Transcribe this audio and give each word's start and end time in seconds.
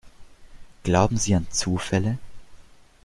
Glauben 0.83 1.17
Sie 1.17 1.35
an 1.35 1.45
Zufälle? 1.51 2.17